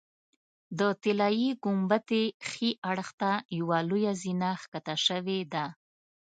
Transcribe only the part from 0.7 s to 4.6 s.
د طلایي ګنبدې ښي اړخ ته یوه لویه زینه